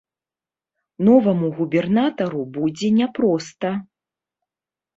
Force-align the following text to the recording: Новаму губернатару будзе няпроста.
Новаму 1.09 1.47
губернатару 1.59 2.41
будзе 2.57 2.89
няпроста. 2.99 3.69